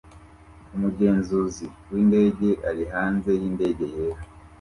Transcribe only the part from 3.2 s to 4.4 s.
yindege yera